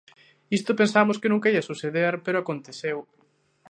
[0.57, 2.97] Isto pensamos que nunca ía suceder, pero aconteceu.